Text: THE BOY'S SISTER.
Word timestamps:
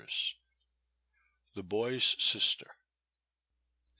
THE 1.53 1.61
BOY'S 1.61 2.15
SISTER. 2.17 2.75